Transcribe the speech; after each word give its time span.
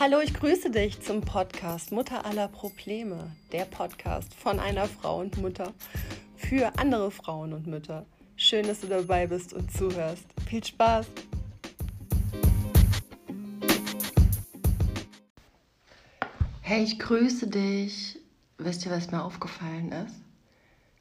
Hallo, 0.00 0.20
ich 0.20 0.32
grüße 0.32 0.70
dich 0.70 1.00
zum 1.00 1.22
Podcast 1.22 1.90
Mutter 1.90 2.24
aller 2.24 2.46
Probleme, 2.46 3.32
der 3.50 3.64
Podcast 3.64 4.32
von 4.32 4.60
einer 4.60 4.86
Frau 4.86 5.18
und 5.18 5.38
Mutter 5.38 5.74
für 6.36 6.78
andere 6.78 7.10
Frauen 7.10 7.52
und 7.52 7.66
Mütter. 7.66 8.06
Schön, 8.36 8.64
dass 8.68 8.80
du 8.80 8.86
dabei 8.86 9.26
bist 9.26 9.52
und 9.52 9.72
zuhörst. 9.72 10.24
Viel 10.46 10.62
Spaß! 10.62 11.04
Hey, 16.60 16.84
ich 16.84 17.00
grüße 17.00 17.48
dich. 17.48 18.20
Wisst 18.56 18.86
ihr, 18.86 18.92
was 18.92 19.10
mir 19.10 19.24
aufgefallen 19.24 19.90
ist? 19.90 20.14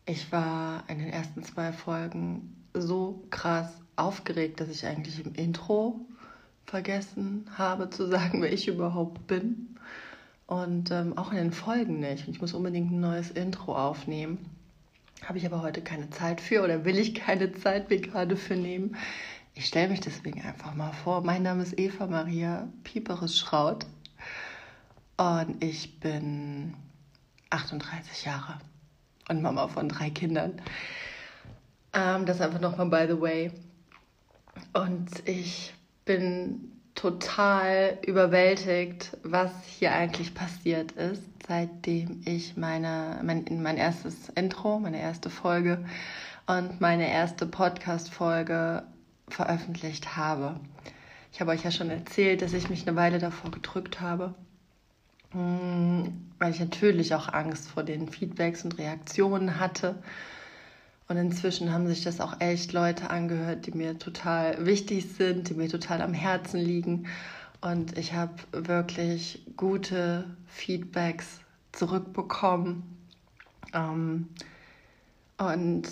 Ich 0.08 0.32
war 0.32 0.84
in 0.90 0.98
den 0.98 1.10
ersten 1.10 1.44
zwei 1.44 1.72
Folgen 1.72 2.66
so 2.74 3.28
krass 3.30 3.80
aufgeregt, 3.96 4.60
dass 4.60 4.70
ich 4.70 4.88
eigentlich 4.88 5.24
im 5.24 5.36
Intro 5.36 6.07
vergessen 6.68 7.50
habe 7.58 7.90
zu 7.90 8.08
sagen, 8.08 8.42
wer 8.42 8.54
ich 8.54 8.68
überhaupt 8.68 9.26
bin. 9.28 9.76
Und 10.46 10.92
ähm, 10.92 11.18
auch 11.18 11.32
in 11.32 11.38
den 11.38 11.52
Folgen 11.52 12.00
nicht. 12.00 12.28
Ich 12.28 12.40
muss 12.40 12.54
unbedingt 12.54 12.92
ein 12.92 13.00
neues 13.00 13.32
Intro 13.32 13.76
aufnehmen. 13.76 14.38
Habe 15.26 15.40
ich 15.40 15.46
aber 15.46 15.62
heute 15.62 15.82
keine 15.82 16.10
Zeit 16.10 16.40
für 16.40 16.64
oder 16.64 16.86
will 16.86 16.98
ich 16.98 17.16
keine 17.16 17.52
Zeit 17.54 17.90
mir 17.90 18.00
gerade 18.00 18.38
für 18.38 18.56
nehmen. 18.56 18.96
Ich 19.56 19.66
stelle 19.66 19.90
mich 19.90 20.00
deswegen 20.00 20.42
einfach 20.44 20.76
mal 20.76 20.94
vor. 20.94 21.22
Mein 21.22 21.44
Name 21.44 21.64
ist 21.64 21.78
Eva 21.80 22.06
Maria 22.06 22.68
Pieperes 22.84 23.38
Schraut 23.38 23.88
und 25.18 25.62
ich 25.64 26.00
bin 26.00 26.76
38 27.50 28.26
Jahre 28.26 28.60
und 29.28 29.42
Mama 29.42 29.68
von 29.68 29.90
drei 29.90 30.12
Kindern. 30.12 30.62
Ähm, 31.94 32.26
das 32.26 32.40
einfach 32.40 32.62
nochmal 32.62 32.88
by 32.88 33.12
the 33.12 33.20
way. 33.20 33.52
Und 34.74 35.28
ich 35.28 35.74
bin 36.08 36.72
total 36.96 38.00
überwältigt, 38.08 39.16
was 39.22 39.52
hier 39.66 39.94
eigentlich 39.94 40.34
passiert 40.34 40.94
ist, 40.94 41.22
seitdem 41.48 42.24
ich 42.26 42.58
meine, 42.58 43.20
mein, 43.24 43.46
mein 43.62 43.78
erstes 43.78 44.30
Intro, 44.30 44.80
meine 44.80 45.00
erste 45.00 45.30
Folge 45.30 45.86
und 46.48 46.82
meine 46.82 47.08
erste 47.12 47.46
Podcast-Folge 47.46 48.84
veröffentlicht 49.30 50.18
habe. 50.18 50.60
Ich 51.32 51.40
habe 51.40 51.52
euch 51.52 51.64
ja 51.64 51.70
schon 51.70 51.92
erzählt, 51.92 52.42
dass 52.42 52.54
ich 52.54 52.70
mich 52.70 52.88
eine 52.88 52.98
Weile 52.98 53.20
davor 53.20 53.52
gedrückt 53.52 54.02
habe, 54.02 54.34
hm, 55.34 56.32
weil 56.40 56.52
ich 56.52 56.60
natürlich 56.60 57.14
auch 57.14 57.32
Angst 57.32 57.70
vor 57.70 57.84
den 57.84 58.08
Feedbacks 58.08 58.64
und 58.64 58.80
Reaktionen 58.80 59.60
hatte 59.60 60.02
und 61.08 61.18
inzwischen 61.18 61.72
haben 61.72 61.88
sich 61.88 62.04
das 62.04 62.20
auch 62.20 62.42
echt 62.42 62.74
Leute 62.74 63.10
angehört, 63.10 63.66
die 63.66 63.72
mir 63.72 63.98
total 63.98 64.66
wichtig 64.66 65.14
sind, 65.14 65.50
die 65.50 65.54
mir 65.54 65.70
total 65.70 66.02
am 66.02 66.14
Herzen 66.14 66.60
liegen. 66.60 67.08
Und 67.62 67.98
ich 67.98 68.14
habe 68.14 68.34
wirklich 68.52 69.42
gute 69.56 70.26
Feedbacks 70.48 71.40
zurückbekommen. 71.72 72.84
Ähm, 73.74 74.28
und 75.38 75.88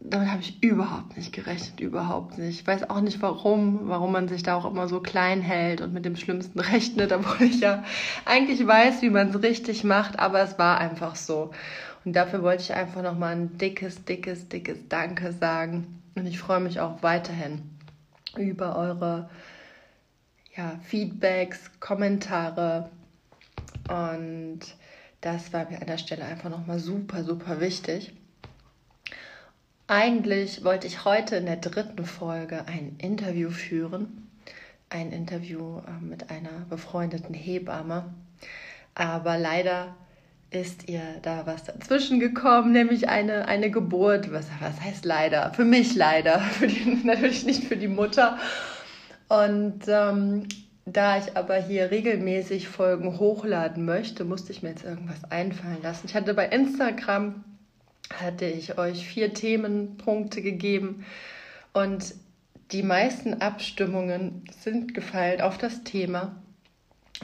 damit 0.00 0.30
habe 0.30 0.40
ich 0.40 0.62
überhaupt 0.62 1.16
nicht 1.16 1.32
gerechnet, 1.32 1.80
überhaupt 1.80 2.38
nicht. 2.38 2.60
Ich 2.60 2.66
weiß 2.66 2.88
auch 2.88 3.00
nicht 3.00 3.20
warum, 3.20 3.88
warum 3.88 4.12
man 4.12 4.28
sich 4.28 4.42
da 4.42 4.54
auch 4.54 4.64
immer 4.64 4.88
so 4.88 5.00
klein 5.00 5.42
hält 5.42 5.82
und 5.82 5.92
mit 5.92 6.04
dem 6.04 6.16
Schlimmsten 6.16 6.58
rechnet, 6.60 7.12
obwohl 7.12 7.46
ich 7.46 7.60
ja 7.60 7.84
eigentlich 8.24 8.66
weiß, 8.66 9.02
wie 9.02 9.10
man 9.10 9.28
es 9.28 9.42
richtig 9.42 9.84
macht, 9.84 10.18
aber 10.18 10.40
es 10.40 10.58
war 10.58 10.78
einfach 10.78 11.16
so. 11.16 11.50
Und 12.04 12.14
dafür 12.14 12.42
wollte 12.42 12.62
ich 12.62 12.74
einfach 12.74 13.02
nochmal 13.02 13.36
ein 13.36 13.58
dickes, 13.58 14.04
dickes, 14.04 14.48
dickes 14.48 14.88
Danke 14.88 15.32
sagen. 15.32 16.02
Und 16.14 16.26
ich 16.26 16.38
freue 16.38 16.60
mich 16.60 16.80
auch 16.80 17.02
weiterhin 17.02 17.62
über 18.36 18.76
eure 18.76 19.28
ja, 20.56 20.78
Feedbacks, 20.84 21.70
Kommentare. 21.80 22.90
Und 23.88 24.60
das 25.20 25.52
war 25.52 25.68
mir 25.68 25.80
an 25.80 25.86
der 25.86 25.98
Stelle 25.98 26.24
einfach 26.24 26.48
nochmal 26.48 26.78
super, 26.78 27.24
super 27.24 27.60
wichtig. 27.60 28.12
Eigentlich 29.86 30.64
wollte 30.64 30.86
ich 30.86 31.04
heute 31.04 31.36
in 31.36 31.46
der 31.46 31.56
dritten 31.56 32.04
Folge 32.06 32.66
ein 32.66 32.96
Interview 32.98 33.50
führen. 33.50 34.28
Ein 34.88 35.12
Interview 35.12 35.78
äh, 35.80 36.00
mit 36.00 36.30
einer 36.30 36.64
befreundeten 36.68 37.34
Hebamme. 37.34 38.14
Aber 38.94 39.36
leider 39.36 39.96
ist 40.50 40.88
ihr 40.88 41.02
da 41.22 41.46
was 41.46 41.64
dazwischen 41.64 42.18
gekommen, 42.18 42.72
nämlich 42.72 43.08
eine, 43.08 43.46
eine 43.46 43.70
Geburt. 43.70 44.32
Was, 44.32 44.46
was 44.60 44.80
heißt 44.80 45.04
leider? 45.04 45.52
Für 45.54 45.64
mich 45.64 45.94
leider, 45.94 46.38
für 46.58 46.66
die, 46.66 47.00
natürlich 47.04 47.44
nicht 47.44 47.64
für 47.64 47.76
die 47.76 47.88
Mutter. 47.88 48.38
Und 49.28 49.82
ähm, 49.86 50.48
da 50.86 51.18
ich 51.18 51.36
aber 51.36 51.56
hier 51.56 51.90
regelmäßig 51.90 52.68
Folgen 52.68 53.18
hochladen 53.18 53.84
möchte, 53.84 54.24
musste 54.24 54.52
ich 54.52 54.62
mir 54.62 54.70
jetzt 54.70 54.84
irgendwas 54.84 55.22
einfallen 55.30 55.82
lassen. 55.82 56.06
Ich 56.06 56.14
hatte 56.14 56.34
bei 56.34 56.46
Instagram, 56.46 57.44
hatte 58.12 58.46
ich 58.46 58.76
euch 58.76 59.06
vier 59.06 59.32
Themenpunkte 59.32 60.42
gegeben 60.42 61.04
und 61.72 62.14
die 62.72 62.82
meisten 62.82 63.34
Abstimmungen 63.34 64.44
sind 64.60 64.94
gefallen 64.94 65.40
auf 65.40 65.58
das 65.58 65.84
Thema, 65.84 66.34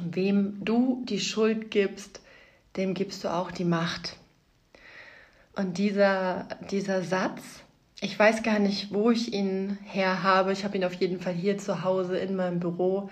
wem 0.01 0.65
du 0.65 1.05
die 1.09 1.21
Schuld 1.21 1.71
gibst, 1.71 2.21
dem 2.77 2.95
gibst 2.95 3.25
du 3.25 3.33
auch 3.33 3.51
die 3.51 3.65
Macht. 3.65 4.17
Und 5.55 5.79
dieser, 5.79 6.47
dieser 6.71 7.03
Satz, 7.03 7.43
ich 8.01 8.19
weiß 8.19 8.43
gar 8.43 8.59
nicht, 8.59 8.93
wo 8.93 9.11
ich 9.11 9.33
ihn 9.33 9.79
her 9.85 10.23
habe. 10.23 10.53
Ich 10.53 10.65
habe 10.65 10.77
ihn 10.77 10.85
auf 10.85 10.93
jeden 10.95 11.19
Fall 11.19 11.33
hier 11.33 11.57
zu 11.57 11.83
Hause 11.83 12.19
in 12.19 12.37
meinem 12.37 12.61
Büro 12.61 13.11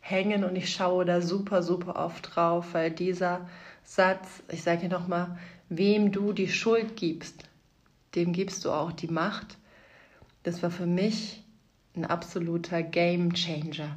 hängen 0.00 0.44
und 0.44 0.56
ich 0.56 0.72
schaue 0.72 1.04
da 1.04 1.20
super, 1.20 1.62
super 1.62 1.96
oft 1.96 2.34
drauf, 2.34 2.72
weil 2.72 2.90
dieser 2.90 3.48
Satz, 3.84 4.42
ich 4.50 4.62
sage 4.62 4.82
dir 4.82 4.88
nochmal, 4.88 5.38
wem 5.68 6.12
du 6.12 6.32
die 6.32 6.48
Schuld 6.48 6.96
gibst, 6.96 7.44
dem 8.14 8.32
gibst 8.32 8.64
du 8.64 8.70
auch 8.70 8.92
die 8.92 9.08
Macht. 9.08 9.58
Das 10.44 10.62
war 10.62 10.70
für 10.70 10.86
mich 10.86 11.42
ein 11.94 12.04
absoluter 12.04 12.82
Game 12.82 13.34
Changer. 13.34 13.96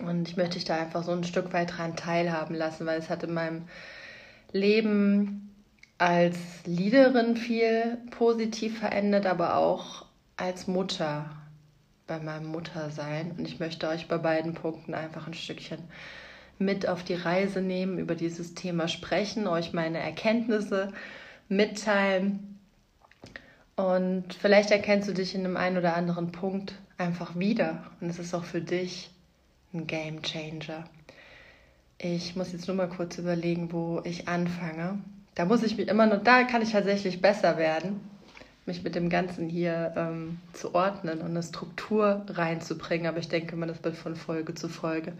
Und 0.00 0.28
ich 0.28 0.36
möchte 0.36 0.54
dich 0.54 0.64
da 0.64 0.76
einfach 0.76 1.04
so 1.04 1.12
ein 1.12 1.24
Stück 1.24 1.52
weit 1.52 1.76
dran 1.76 1.96
teilhaben 1.96 2.54
lassen, 2.54 2.86
weil 2.86 2.98
es 2.98 3.10
hat 3.10 3.22
in 3.22 3.34
meinem 3.34 3.64
Leben 4.52 5.54
als 5.98 6.38
Leaderin 6.64 7.36
viel 7.36 7.98
positiv 8.10 8.78
verändert, 8.78 9.26
aber 9.26 9.56
auch 9.56 10.06
als 10.36 10.66
Mutter 10.66 11.30
bei 12.06 12.18
meinem 12.18 12.46
Muttersein. 12.46 13.32
Und 13.32 13.46
ich 13.46 13.60
möchte 13.60 13.88
euch 13.88 14.08
bei 14.08 14.18
beiden 14.18 14.54
Punkten 14.54 14.94
einfach 14.94 15.26
ein 15.26 15.34
Stückchen 15.34 15.80
mit 16.58 16.88
auf 16.88 17.04
die 17.04 17.14
Reise 17.14 17.60
nehmen, 17.60 17.98
über 17.98 18.14
dieses 18.14 18.54
Thema 18.54 18.88
sprechen, 18.88 19.46
euch 19.46 19.72
meine 19.72 19.98
Erkenntnisse 19.98 20.92
mitteilen. 21.48 22.58
Und 23.76 24.34
vielleicht 24.34 24.70
erkennst 24.70 25.08
du 25.08 25.14
dich 25.14 25.34
in 25.34 25.44
einem 25.44 25.56
einen 25.56 25.78
oder 25.78 25.96
anderen 25.96 26.32
Punkt 26.32 26.74
einfach 26.98 27.38
wieder. 27.38 27.84
Und 28.00 28.10
es 28.10 28.18
ist 28.18 28.34
auch 28.34 28.44
für 28.44 28.60
dich 28.60 29.10
ein 29.72 29.86
Game 29.86 30.22
Changer. 30.22 30.84
Ich 31.98 32.34
muss 32.34 32.52
jetzt 32.52 32.66
nur 32.66 32.76
mal 32.76 32.88
kurz 32.88 33.18
überlegen, 33.18 33.72
wo 33.72 34.00
ich 34.04 34.26
anfange. 34.26 34.98
Da 35.34 35.44
muss 35.44 35.62
ich 35.62 35.76
mich 35.76 35.88
immer 35.88 36.06
noch, 36.06 36.22
da 36.22 36.44
kann 36.44 36.62
ich 36.62 36.72
tatsächlich 36.72 37.20
besser 37.20 37.56
werden, 37.56 38.00
mich 38.66 38.82
mit 38.82 38.94
dem 38.94 39.10
Ganzen 39.10 39.48
hier 39.48 39.92
ähm, 39.96 40.38
zu 40.52 40.74
ordnen 40.74 41.20
und 41.20 41.30
eine 41.30 41.42
Struktur 41.42 42.24
reinzubringen. 42.28 43.06
Aber 43.06 43.18
ich 43.18 43.28
denke 43.28 43.54
mal, 43.56 43.66
das 43.66 43.84
wird 43.84 43.96
von 43.96 44.16
Folge 44.16 44.54
zu 44.54 44.68
Folge 44.68 45.12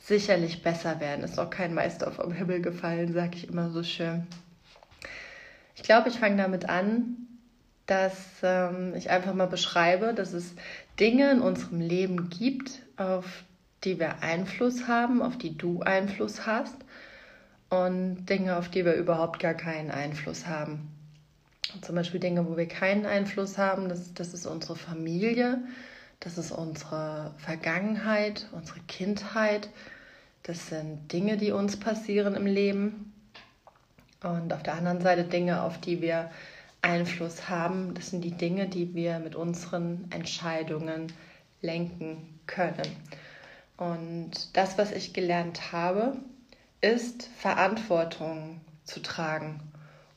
sicherlich 0.00 0.62
besser 0.62 1.00
werden. 1.00 1.24
Ist 1.24 1.38
auch 1.38 1.50
kein 1.50 1.74
Meister 1.74 2.10
vom 2.10 2.32
Himmel 2.32 2.62
gefallen, 2.62 3.12
sage 3.12 3.36
ich 3.36 3.48
immer 3.48 3.70
so 3.70 3.82
schön. 3.82 4.26
Ich 5.76 5.82
glaube, 5.82 6.08
ich 6.08 6.18
fange 6.18 6.36
damit 6.36 6.68
an, 6.68 7.16
dass 7.86 8.16
ähm, 8.42 8.94
ich 8.96 9.10
einfach 9.10 9.34
mal 9.34 9.46
beschreibe, 9.46 10.14
dass 10.14 10.32
es 10.32 10.54
Dinge 10.98 11.30
in 11.30 11.40
unserem 11.40 11.80
Leben 11.80 12.28
gibt, 12.28 12.82
auf 12.96 13.44
die 13.84 13.98
wir 13.98 14.22
Einfluss 14.22 14.86
haben, 14.88 15.22
auf 15.22 15.38
die 15.38 15.56
du 15.56 15.82
Einfluss 15.82 16.46
hast 16.46 16.76
und 17.70 18.26
Dinge, 18.26 18.56
auf 18.56 18.68
die 18.68 18.84
wir 18.84 18.94
überhaupt 18.94 19.40
gar 19.40 19.54
keinen 19.54 19.90
Einfluss 19.90 20.46
haben. 20.46 20.88
Zum 21.82 21.94
Beispiel 21.94 22.20
Dinge, 22.20 22.48
wo 22.48 22.56
wir 22.56 22.66
keinen 22.66 23.04
Einfluss 23.04 23.58
haben, 23.58 23.88
das, 23.88 24.14
das 24.14 24.32
ist 24.32 24.46
unsere 24.46 24.74
Familie, 24.74 25.62
das 26.20 26.38
ist 26.38 26.50
unsere 26.50 27.34
Vergangenheit, 27.36 28.48
unsere 28.52 28.80
Kindheit, 28.88 29.68
das 30.42 30.68
sind 30.68 31.12
Dinge, 31.12 31.36
die 31.36 31.52
uns 31.52 31.78
passieren 31.78 32.34
im 32.34 32.46
Leben. 32.46 33.12
Und 34.22 34.52
auf 34.52 34.62
der 34.62 34.74
anderen 34.74 35.00
Seite 35.00 35.24
Dinge, 35.24 35.62
auf 35.62 35.78
die 35.78 36.00
wir 36.00 36.30
Einfluss 36.80 37.48
haben, 37.48 37.94
das 37.94 38.10
sind 38.10 38.22
die 38.22 38.32
Dinge, 38.32 38.66
die 38.66 38.94
wir 38.94 39.18
mit 39.18 39.34
unseren 39.34 40.06
Entscheidungen 40.10 41.12
lenken 41.60 42.40
können. 42.46 42.96
Und 43.78 44.32
das, 44.54 44.76
was 44.76 44.92
ich 44.92 45.14
gelernt 45.14 45.72
habe, 45.72 46.18
ist 46.82 47.30
Verantwortung 47.38 48.60
zu 48.84 49.00
tragen 49.00 49.60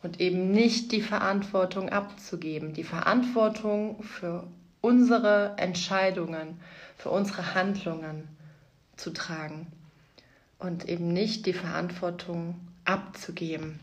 und 0.04 0.20
eben 0.20 0.52
nicht 0.52 0.92
die 0.92 1.02
Verantwortung 1.02 1.90
abzugeben. 1.90 2.74
Die 2.74 2.84
Verantwortung 2.84 4.04
für 4.04 4.46
unsere 4.82 5.54
Entscheidungen, 5.58 6.60
für 6.98 7.12
unsere 7.12 7.54
Handlungen 7.56 8.28
zu 8.98 9.12
tragen. 9.12 9.68
und 10.62 10.88
eben 10.88 11.12
nicht 11.12 11.48
die 11.48 11.54
Verantwortung 11.54 12.54
abzugeben. 12.86 13.80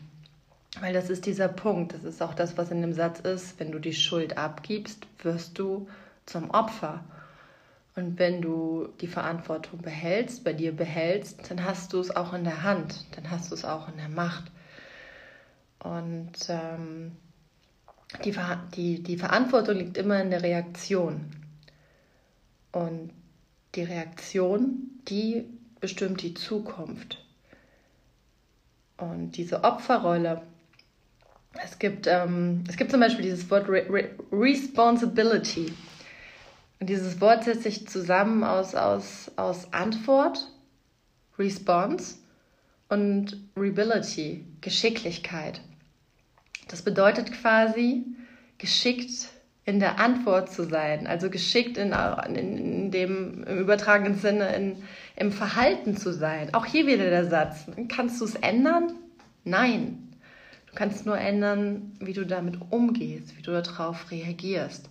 Weil 0.79 0.93
das 0.93 1.09
ist 1.09 1.25
dieser 1.25 1.49
Punkt, 1.49 1.93
das 1.93 2.05
ist 2.05 2.21
auch 2.21 2.33
das, 2.33 2.57
was 2.57 2.71
in 2.71 2.81
dem 2.81 2.93
Satz 2.93 3.19
ist, 3.19 3.59
wenn 3.59 3.71
du 3.71 3.79
die 3.79 3.93
Schuld 3.93 4.37
abgibst, 4.37 5.05
wirst 5.21 5.59
du 5.59 5.89
zum 6.25 6.49
Opfer. 6.51 7.03
Und 7.99 8.17
wenn 8.17 8.41
du 8.41 8.87
die 9.01 9.07
Verantwortung 9.07 9.81
behältst, 9.81 10.45
bei 10.45 10.53
dir 10.53 10.71
behältst, 10.71 11.51
dann 11.51 11.65
hast 11.65 11.91
du 11.91 11.99
es 11.99 12.15
auch 12.15 12.33
in 12.33 12.45
der 12.45 12.63
Hand, 12.63 13.05
dann 13.11 13.29
hast 13.29 13.51
du 13.51 13.55
es 13.55 13.65
auch 13.65 13.89
in 13.89 13.97
der 13.97 14.07
Macht. 14.07 14.45
Und 15.83 16.31
ähm, 16.47 17.11
die, 18.23 18.33
die, 18.73 19.03
die 19.03 19.17
Verantwortung 19.17 19.75
liegt 19.75 19.97
immer 19.97 20.21
in 20.21 20.29
der 20.29 20.43
Reaktion. 20.43 21.29
Und 22.71 23.11
die 23.75 23.83
Reaktion, 23.83 24.91
die 25.09 25.43
bestimmt 25.81 26.21
die 26.21 26.35
Zukunft. 26.35 27.21
Und 28.95 29.31
diese 29.31 29.65
Opferrolle, 29.65 30.43
es 31.61 31.77
gibt, 31.77 32.07
ähm, 32.07 32.63
es 32.69 32.77
gibt 32.77 32.91
zum 32.91 33.01
Beispiel 33.01 33.23
dieses 33.23 33.51
Wort 33.51 33.67
Re 33.67 33.85
Re 33.89 34.11
Responsibility. 34.31 35.73
Und 36.79 36.89
dieses 36.89 37.19
Wort 37.19 37.43
setzt 37.43 37.63
sich 37.63 37.87
zusammen 37.87 38.43
aus, 38.43 38.73
aus, 38.75 39.31
aus 39.35 39.73
Antwort, 39.73 40.47
Response 41.37 42.15
und 42.87 43.37
Reability, 43.57 44.45
Geschicklichkeit. 44.61 45.61
Das 46.69 46.81
bedeutet 46.81 47.31
quasi, 47.31 48.05
geschickt 48.57 49.29
in 49.65 49.79
der 49.79 49.99
Antwort 49.99 50.51
zu 50.51 50.63
sein, 50.63 51.05
also 51.05 51.29
geschickt 51.29 51.77
in, 51.77 51.93
in, 52.27 52.35
in 52.35 52.91
dem 52.91 53.43
im 53.43 53.59
übertragenen 53.59 54.15
Sinne 54.15 54.55
in, 54.55 54.83
im 55.15 55.31
Verhalten 55.31 55.97
zu 55.97 56.13
sein. 56.13 56.53
Auch 56.53 56.65
hier 56.65 56.87
wieder 56.87 57.09
der 57.09 57.29
Satz, 57.29 57.65
kannst 57.87 58.19
du 58.21 58.25
es 58.25 58.35
ändern? 58.35 58.93
Nein. 59.43 60.05
Du 60.67 60.75
kannst 60.75 61.05
nur 61.05 61.17
ändern, 61.17 61.93
wie 61.99 62.13
du 62.13 62.25
damit 62.25 62.59
umgehst, 62.69 63.37
wie 63.37 63.41
du 63.41 63.51
darauf 63.51 64.11
reagierst. 64.11 64.89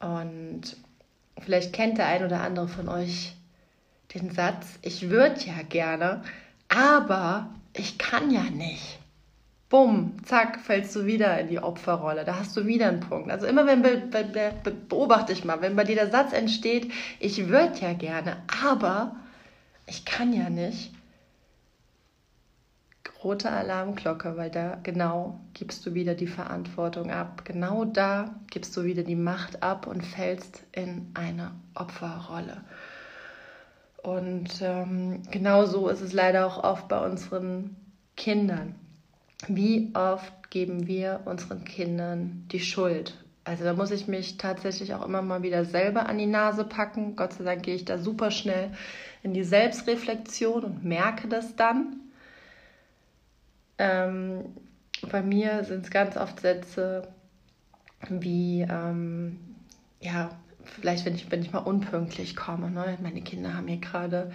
Und 0.00 0.76
vielleicht 1.38 1.72
kennt 1.72 1.98
der 1.98 2.06
ein 2.06 2.24
oder 2.24 2.40
andere 2.40 2.68
von 2.68 2.88
euch 2.88 3.34
den 4.14 4.30
Satz, 4.30 4.78
ich 4.82 5.10
würde 5.10 5.40
ja 5.44 5.62
gerne, 5.68 6.22
aber 6.68 7.50
ich 7.72 7.98
kann 7.98 8.30
ja 8.30 8.42
nicht. 8.42 8.98
Bumm, 9.68 10.14
zack, 10.24 10.60
fällst 10.60 10.94
du 10.94 11.06
wieder 11.06 11.40
in 11.40 11.48
die 11.48 11.58
Opferrolle. 11.58 12.24
Da 12.24 12.38
hast 12.38 12.56
du 12.56 12.66
wieder 12.66 12.86
einen 12.86 13.00
Punkt. 13.00 13.30
Also 13.30 13.46
immer 13.46 13.66
wenn, 13.66 13.82
be, 13.82 13.96
be, 13.96 14.52
beobachte 14.88 15.32
ich 15.32 15.44
mal, 15.44 15.60
wenn 15.60 15.74
bei 15.74 15.82
dir 15.82 15.96
der 15.96 16.10
Satz 16.10 16.32
entsteht, 16.32 16.92
ich 17.18 17.48
würde 17.48 17.80
ja 17.80 17.92
gerne, 17.92 18.36
aber 18.64 19.16
ich 19.86 20.04
kann 20.04 20.32
ja 20.32 20.50
nicht, 20.50 20.92
rote 23.26 23.50
Alarmglocke, 23.50 24.36
weil 24.36 24.50
da 24.50 24.78
genau 24.84 25.40
gibst 25.52 25.84
du 25.84 25.94
wieder 25.94 26.14
die 26.14 26.28
Verantwortung 26.28 27.10
ab. 27.10 27.44
Genau 27.44 27.84
da 27.84 28.36
gibst 28.52 28.76
du 28.76 28.84
wieder 28.84 29.02
die 29.02 29.16
Macht 29.16 29.64
ab 29.64 29.88
und 29.88 30.04
fällst 30.04 30.62
in 30.70 31.10
eine 31.14 31.50
Opferrolle. 31.74 32.58
Und 34.00 34.60
ähm, 34.60 35.22
genau 35.32 35.64
so 35.64 35.88
ist 35.88 36.02
es 36.02 36.12
leider 36.12 36.46
auch 36.46 36.62
oft 36.62 36.86
bei 36.86 37.04
unseren 37.04 37.74
Kindern. 38.16 38.76
Wie 39.48 39.90
oft 39.94 40.48
geben 40.50 40.86
wir 40.86 41.22
unseren 41.24 41.64
Kindern 41.64 42.46
die 42.52 42.60
Schuld? 42.60 43.14
Also 43.42 43.64
da 43.64 43.74
muss 43.74 43.90
ich 43.90 44.06
mich 44.06 44.36
tatsächlich 44.36 44.94
auch 44.94 45.04
immer 45.04 45.22
mal 45.22 45.42
wieder 45.42 45.64
selber 45.64 46.08
an 46.08 46.18
die 46.18 46.26
Nase 46.26 46.62
packen. 46.62 47.16
Gott 47.16 47.32
sei 47.32 47.42
Dank 47.42 47.64
gehe 47.64 47.74
ich 47.74 47.84
da 47.84 47.98
super 47.98 48.30
schnell 48.30 48.70
in 49.24 49.34
die 49.34 49.42
Selbstreflexion 49.42 50.62
und 50.62 50.84
merke 50.84 51.26
das 51.26 51.56
dann 51.56 52.05
ähm, 53.78 54.56
bei 55.10 55.22
mir 55.22 55.64
sind 55.64 55.84
es 55.84 55.90
ganz 55.90 56.16
oft 56.16 56.40
Sätze 56.40 57.08
wie, 58.08 58.66
ähm, 58.68 59.38
ja, 60.00 60.30
vielleicht 60.64 61.04
wenn 61.04 61.14
ich, 61.14 61.30
wenn 61.30 61.42
ich 61.42 61.52
mal 61.52 61.60
unpünktlich 61.60 62.36
komme. 62.36 62.70
Ne? 62.70 62.98
Meine 63.02 63.22
Kinder 63.22 63.54
haben 63.54 63.68
hier 63.68 63.78
gerade 63.78 64.32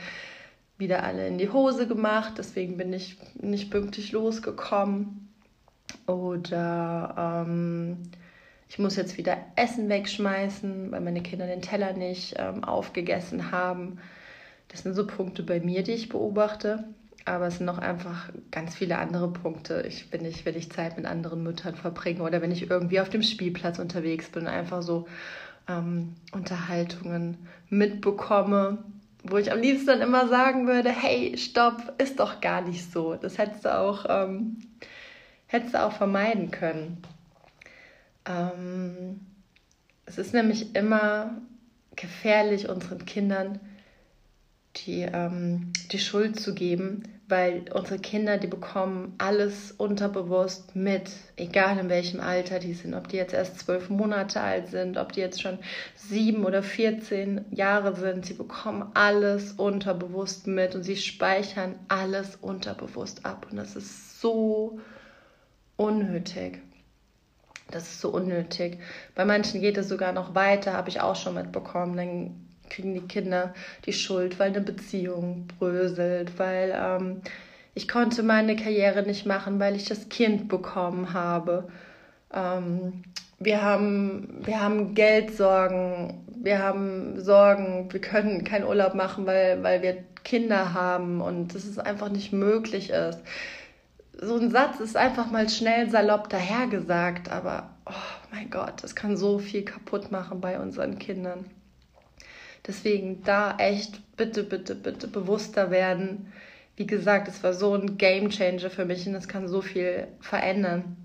wieder 0.77 1.03
alle 1.03 1.27
in 1.27 1.38
die 1.38 1.49
Hose 1.49 1.88
gemacht, 1.88 2.33
deswegen 2.38 2.77
bin 2.77 2.91
ich 2.93 3.17
nicht 3.35 3.69
pünktlich 3.69 4.11
losgekommen. 4.11 5.29
Oder 6.07 7.45
ähm, 7.45 7.97
ich 8.69 8.79
muss 8.79 8.95
jetzt 8.95 9.17
wieder 9.17 9.38
Essen 9.55 9.89
wegschmeißen, 9.89 10.91
weil 10.91 11.01
meine 11.01 11.21
Kinder 11.21 11.45
den 11.45 11.61
Teller 11.61 11.93
nicht 11.93 12.35
ähm, 12.38 12.63
aufgegessen 12.63 13.51
haben. 13.51 13.99
Das 14.69 14.83
sind 14.83 14.93
so 14.93 15.05
Punkte 15.05 15.43
bei 15.43 15.59
mir, 15.59 15.83
die 15.83 15.91
ich 15.91 16.09
beobachte. 16.09 16.85
Aber 17.25 17.47
es 17.47 17.57
sind 17.57 17.65
noch 17.65 17.77
einfach 17.77 18.29
ganz 18.50 18.75
viele 18.75 18.97
andere 18.97 19.31
Punkte. 19.31 19.83
Ich 19.88 20.09
bin 20.09 20.23
nicht, 20.23 20.45
wenn 20.45 20.56
ich 20.56 20.71
Zeit 20.71 20.97
mit 20.97 21.06
anderen 21.06 21.44
Müttern 21.44 21.75
verbringe 21.75 22.23
oder 22.23 22.41
wenn 22.41 22.51
ich 22.51 22.69
irgendwie 22.69 23.00
auf 23.00 23.09
dem 23.09 23.21
Spielplatz 23.21 23.79
unterwegs 23.79 24.29
bin, 24.29 24.47
einfach 24.47 24.81
so 24.81 25.07
ähm, 25.68 26.15
Unterhaltungen 26.31 27.38
mitbekomme, 27.69 28.83
wo 29.23 29.38
ich 29.38 29.51
am 29.51 29.62
liebsten 29.62 29.88
dann 29.88 30.01
immer 30.01 30.27
sagen 30.27 30.68
würde, 30.68 30.89
hey, 30.89 31.38
stopp, 31.38 31.94
ist 32.00 32.19
doch 32.19 32.41
gar 32.41 32.62
nicht 32.62 32.91
so. 32.91 33.15
Das 33.15 33.38
hättest 33.38 33.65
du 33.65 33.77
auch, 33.77 34.06
ähm, 34.09 34.57
hättest 35.45 35.75
du 35.75 35.83
auch 35.83 35.94
vermeiden 35.94 36.50
können. 36.50 37.03
Ähm, 38.25 39.19
es 40.06 40.17
ist 40.17 40.33
nämlich 40.33 40.75
immer 40.75 41.38
gefährlich, 41.95 42.67
unseren 42.67 43.06
Kindern 43.06 43.59
die, 44.77 45.01
ähm, 45.01 45.71
die 45.91 46.00
Schuld 46.00 46.39
zu 46.39 46.53
geben, 46.53 47.03
weil 47.27 47.65
unsere 47.73 48.00
Kinder, 48.00 48.38
die 48.38 48.47
bekommen 48.47 49.13
alles 49.18 49.71
unterbewusst 49.71 50.75
mit, 50.75 51.12
egal 51.38 51.77
in 51.79 51.89
welchem 51.89 52.19
Alter 52.19 52.59
die 52.59 52.73
sind, 52.73 52.94
ob 52.94 53.07
die 53.07 53.18
jetzt 53.18 53.33
erst 53.33 53.59
zwölf 53.59 53.89
Monate 53.89 54.41
alt 54.41 54.68
sind, 54.68 54.97
ob 54.97 55.13
die 55.13 55.21
jetzt 55.21 55.41
schon 55.41 55.59
sieben 55.95 56.45
oder 56.45 56.62
14 56.62 57.45
Jahre 57.51 57.95
sind, 57.95 58.25
sie 58.25 58.33
bekommen 58.33 58.91
alles 58.94 59.53
unterbewusst 59.53 60.47
mit 60.47 60.75
und 60.75 60.83
sie 60.83 60.97
speichern 60.97 61.75
alles 61.88 62.35
unterbewusst 62.35 63.25
ab 63.25 63.47
und 63.50 63.57
das 63.57 63.75
ist 63.75 64.19
so 64.19 64.79
unnötig. 65.77 66.59
Das 67.69 67.83
ist 67.83 68.01
so 68.01 68.09
unnötig. 68.09 68.79
Bei 69.15 69.24
manchen 69.24 69.62
geht 69.62 69.77
es 69.77 69.88
sogar 69.88 70.12
noch 70.12 70.35
weiter, 70.35 70.74
habe 70.74 70.89
ich 70.89 71.00
auch 71.00 71.15
schon 71.15 71.35
mitbekommen. 71.35 71.95
Dann 71.95 72.50
kriegen 72.71 72.93
die 72.93 73.01
Kinder 73.01 73.53
die 73.85 73.93
Schuld, 73.93 74.39
weil 74.39 74.49
eine 74.49 74.61
Beziehung 74.61 75.47
bröselt, 75.59 76.39
weil 76.39 76.73
ähm, 76.75 77.21
ich 77.75 77.87
konnte 77.87 78.23
meine 78.23 78.55
Karriere 78.55 79.03
nicht 79.03 79.25
machen, 79.25 79.59
weil 79.59 79.75
ich 79.75 79.85
das 79.85 80.09
Kind 80.09 80.47
bekommen 80.49 81.13
habe. 81.13 81.69
Ähm, 82.33 83.03
wir 83.39 83.61
haben, 83.61 84.39
wir 84.43 84.61
haben 84.61 84.93
Geldsorgen, 84.93 86.25
wir 86.43 86.59
haben 86.59 87.19
Sorgen, 87.19 87.91
wir 87.91 88.01
können 88.01 88.43
keinen 88.43 88.65
Urlaub 88.65 88.93
machen, 88.93 89.25
weil, 89.25 89.63
weil 89.63 89.81
wir 89.81 90.03
Kinder 90.23 90.73
haben 90.73 91.21
und 91.21 91.55
dass 91.55 91.65
es 91.65 91.79
einfach 91.79 92.09
nicht 92.09 92.33
möglich 92.33 92.89
ist. 92.91 93.19
So 94.21 94.37
ein 94.37 94.51
Satz 94.51 94.79
ist 94.79 94.95
einfach 94.95 95.31
mal 95.31 95.49
schnell 95.49 95.89
salopp 95.89 96.29
dahergesagt, 96.29 97.31
aber 97.31 97.69
oh 97.87 97.91
mein 98.31 98.49
Gott, 98.51 98.83
das 98.83 98.95
kann 98.95 99.17
so 99.17 99.39
viel 99.39 99.65
kaputt 99.65 100.11
machen 100.11 100.41
bei 100.41 100.59
unseren 100.59 100.99
Kindern. 100.99 101.45
Deswegen 102.68 103.24
da 103.24 103.58
echt 103.58 104.15
bitte, 104.18 104.44
bitte, 104.44 104.75
bitte 104.75 105.08
bewusster 105.08 105.72
werden. 105.72 106.32
Wie 106.75 106.86
gesagt, 106.86 107.27
es 107.27 107.44
war 107.44 107.53
so 107.53 107.75
ein 107.75 107.98
Game 107.98 108.30
Changer 108.30 108.70
für 108.70 108.86
mich 108.86 109.08
und 109.08 109.15
es 109.15 109.27
kann 109.27 109.48
so 109.48 109.62
viel 109.62 110.08
verändern. 110.20 110.96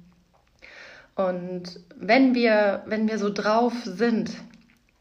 Und 1.15 1.81
wenn 1.97 2.35
wir, 2.35 2.83
wenn 2.87 3.09
wir 3.09 3.19
so 3.19 3.33
drauf 3.33 3.73
sind, 3.85 4.31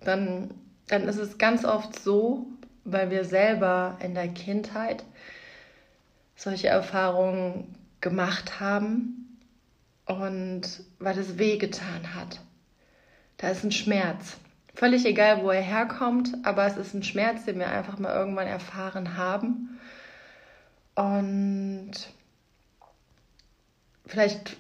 dann, 0.04 0.54
dann 0.88 1.08
ist 1.08 1.18
es 1.18 1.38
ganz 1.38 1.66
oft 1.66 2.00
so, 2.00 2.48
weil 2.86 3.10
wir 3.10 3.26
selber 3.26 3.98
in 4.02 4.14
der 4.14 4.30
Kindheit 4.30 5.04
solche 6.36 6.68
Erfahrungen 6.68 7.76
gemacht 8.00 8.60
haben 8.60 9.40
und 10.06 10.62
weil 11.00 11.18
es 11.18 11.38
wehgetan 11.38 12.16
hat. 12.16 12.40
Da 13.38 13.50
ist 13.50 13.64
ein 13.64 13.72
Schmerz. 13.72 14.38
Völlig 14.76 15.06
egal, 15.06 15.42
wo 15.42 15.52
er 15.52 15.62
herkommt, 15.62 16.34
aber 16.44 16.66
es 16.66 16.76
ist 16.76 16.94
ein 16.94 17.04
Schmerz, 17.04 17.46
den 17.46 17.60
wir 17.60 17.70
einfach 17.70 17.98
mal 17.98 18.14
irgendwann 18.14 18.48
erfahren 18.48 19.18
haben. 19.18 19.80
Und 20.96 21.92
vielleicht 24.06 24.58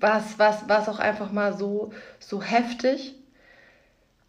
war 0.00 0.18
es 0.18 0.88
auch 0.88 0.98
einfach 0.98 1.30
mal 1.30 1.56
so, 1.56 1.92
so 2.18 2.42
heftig. 2.42 3.14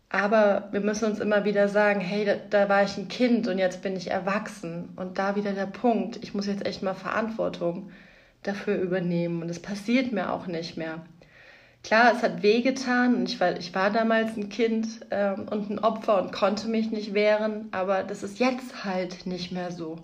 Aber 0.09 0.69
wir 0.71 0.81
müssen 0.81 1.05
uns 1.05 1.19
immer 1.19 1.43
wieder 1.43 1.67
sagen, 1.69 1.99
hey, 1.99 2.23
da, 2.25 2.35
da 2.35 2.69
war 2.69 2.83
ich 2.83 2.95
ein 2.95 3.07
Kind 3.07 3.47
und 3.47 3.57
jetzt 3.57 3.81
bin 3.81 3.95
ich 3.95 4.11
erwachsen. 4.11 4.89
Und 4.95 5.17
da 5.17 5.35
wieder 5.35 5.53
der 5.53 5.65
Punkt, 5.65 6.23
ich 6.23 6.35
muss 6.35 6.45
jetzt 6.45 6.65
echt 6.65 6.83
mal 6.83 6.93
Verantwortung 6.93 7.91
dafür 8.43 8.77
übernehmen. 8.77 9.41
Und 9.41 9.49
es 9.49 9.59
passiert 9.59 10.11
mir 10.11 10.31
auch 10.31 10.45
nicht 10.45 10.77
mehr. 10.77 11.03
Klar, 11.85 12.13
es 12.15 12.23
hat 12.23 12.41
wehgetan 12.41 13.13
und 13.13 13.29
ich 13.29 13.39
war, 13.39 13.55
ich 13.59 13.75
war 13.75 13.91
damals 13.91 14.35
ein 14.35 14.49
Kind 14.49 14.87
ähm, 15.11 15.47
und 15.51 15.69
ein 15.69 15.77
Opfer 15.77 16.19
und 16.19 16.31
konnte 16.31 16.67
mich 16.67 16.89
nicht 16.89 17.13
wehren, 17.13 17.67
aber 17.69 18.01
das 18.01 18.23
ist 18.23 18.39
jetzt 18.39 18.83
halt 18.83 19.27
nicht 19.27 19.51
mehr 19.51 19.71
so. 19.71 19.99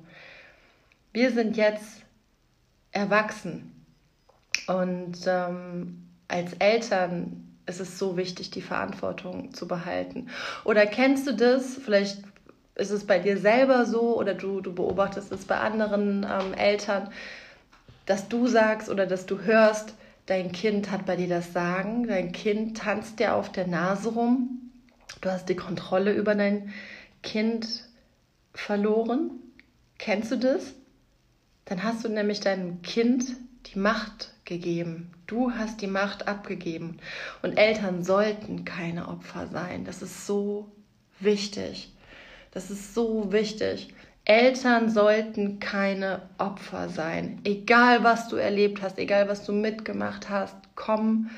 wir 1.11 1.31
sind 1.31 1.57
jetzt 1.57 2.03
erwachsen 2.91 3.83
und 4.67 5.17
ähm, 5.25 6.07
als 6.27 6.53
Eltern 6.59 7.57
ist 7.65 7.79
es 7.79 7.97
so 7.97 8.15
wichtig, 8.15 8.51
die 8.51 8.61
Verantwortung 8.61 9.51
zu 9.55 9.67
behalten. 9.67 10.29
Oder 10.65 10.85
kennst 10.85 11.25
du 11.25 11.33
das? 11.33 11.79
Vielleicht 11.83 12.19
ist 12.75 12.91
es 12.91 13.07
bei 13.07 13.17
dir 13.17 13.39
selber 13.39 13.87
so 13.87 14.19
oder 14.19 14.35
du, 14.35 14.61
du 14.61 14.71
beobachtest 14.71 15.31
es 15.31 15.45
bei 15.45 15.57
anderen 15.57 16.27
ähm, 16.29 16.53
Eltern, 16.53 17.09
dass 18.05 18.27
du 18.27 18.45
sagst 18.45 18.87
oder 18.87 19.07
dass 19.07 19.25
du 19.25 19.39
hörst, 19.39 19.95
dein 20.25 20.51
Kind 20.51 20.91
hat 20.91 21.05
bei 21.05 21.15
dir 21.15 21.27
das 21.27 21.53
Sagen, 21.53 22.07
dein 22.07 22.31
Kind 22.31 22.77
tanzt 22.77 23.19
dir 23.19 23.35
auf 23.35 23.51
der 23.51 23.67
Nase 23.67 24.09
rum, 24.09 24.71
du 25.21 25.29
hast 25.29 25.49
die 25.49 25.55
Kontrolle 25.55 26.13
über 26.13 26.35
dein 26.35 26.73
Kind 27.23 27.87
verloren. 28.53 29.31
Kennst 29.97 30.31
du 30.31 30.37
das? 30.37 30.73
Dann 31.65 31.83
hast 31.83 32.03
du 32.03 32.09
nämlich 32.09 32.39
deinem 32.39 32.81
Kind 32.81 33.25
die 33.67 33.79
Macht 33.79 34.33
gegeben. 34.45 35.11
Du 35.27 35.51
hast 35.51 35.81
die 35.81 35.87
Macht 35.87 36.27
abgegeben. 36.27 36.97
Und 37.41 37.57
Eltern 37.57 38.03
sollten 38.03 38.65
keine 38.65 39.07
Opfer 39.07 39.47
sein. 39.47 39.85
Das 39.85 40.01
ist 40.01 40.25
so 40.25 40.71
wichtig. 41.19 41.93
Das 42.51 42.69
ist 42.69 42.93
so 42.93 43.31
wichtig. 43.31 43.93
Eltern 44.25 44.89
sollten 44.89 45.59
keine 45.59 46.21
Opfer 46.37 46.89
sein. 46.89 47.41
Egal 47.43 48.03
was 48.03 48.27
du 48.27 48.35
erlebt 48.35 48.81
hast, 48.81 48.99
egal 48.99 49.27
was 49.27 49.45
du 49.45 49.51
mitgemacht 49.51 50.29
hast, 50.29 50.55
komm, 50.75 51.29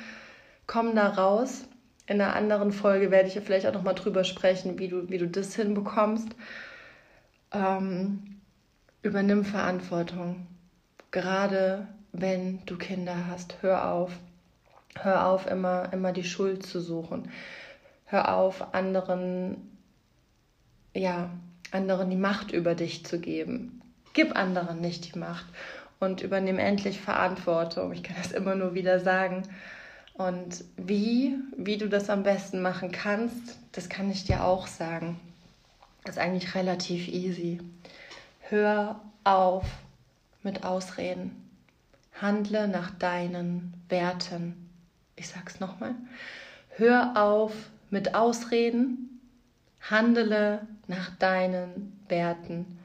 komm 0.67 0.95
da 0.95 1.09
raus. 1.09 1.65
In 2.05 2.19
einer 2.19 2.35
anderen 2.35 2.73
Folge 2.73 3.11
werde 3.11 3.29
ich 3.29 3.35
ja 3.35 3.41
vielleicht 3.41 3.65
auch 3.65 3.73
nochmal 3.73 3.95
drüber 3.95 4.25
sprechen, 4.25 4.77
wie 4.79 4.89
du, 4.89 5.09
wie 5.09 5.17
du 5.17 5.27
das 5.27 5.55
hinbekommst. 5.55 6.29
Ähm, 7.53 8.41
übernimm 9.01 9.45
Verantwortung. 9.45 10.45
Gerade 11.11 11.87
wenn 12.11 12.65
du 12.65 12.77
Kinder 12.77 13.27
hast, 13.27 13.57
hör 13.61 13.91
auf. 13.91 14.11
Hör 14.99 15.27
auf, 15.27 15.47
immer, 15.47 15.91
immer 15.93 16.11
die 16.11 16.23
Schuld 16.23 16.65
zu 16.65 16.81
suchen. 16.81 17.31
Hör 18.05 18.35
auf, 18.35 18.73
anderen 18.73 19.69
ja, 20.93 21.29
anderen 21.73 22.09
die 22.09 22.15
Macht 22.15 22.51
über 22.51 22.75
dich 22.75 23.05
zu 23.05 23.19
geben. 23.19 23.81
Gib 24.13 24.35
anderen 24.35 24.79
nicht 24.79 25.13
die 25.13 25.19
Macht 25.19 25.45
und 25.99 26.21
übernimm 26.21 26.59
endlich 26.59 27.01
Verantwortung. 27.01 27.91
Ich 27.93 28.03
kann 28.03 28.15
das 28.21 28.31
immer 28.31 28.55
nur 28.55 28.73
wieder 28.73 28.99
sagen. 28.99 29.43
Und 30.13 30.63
wie, 30.77 31.35
wie 31.57 31.77
du 31.77 31.89
das 31.89 32.09
am 32.09 32.23
besten 32.23 32.61
machen 32.61 32.91
kannst, 32.91 33.57
das 33.71 33.89
kann 33.89 34.11
ich 34.11 34.25
dir 34.25 34.43
auch 34.43 34.67
sagen. 34.67 35.19
Das 36.03 36.17
ist 36.17 36.21
eigentlich 36.21 36.53
relativ 36.53 37.07
easy. 37.07 37.59
Hör 38.41 39.01
auf 39.23 39.65
mit 40.43 40.63
Ausreden. 40.63 41.49
Handle 42.21 42.67
nach 42.67 42.91
deinen 42.91 43.73
Werten. 43.89 44.69
Ich 45.15 45.29
sag's 45.29 45.59
nochmal. 45.59 45.95
Hör 46.75 47.13
auf 47.15 47.53
mit 47.89 48.13
Ausreden 48.13 49.12
Handele 49.89 50.67
nach 50.87 51.15
deinen 51.17 52.01
Werten. 52.07 52.79